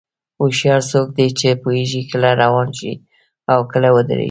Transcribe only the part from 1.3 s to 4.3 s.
چې پوهېږي کله روان شي او کله ودرېږي.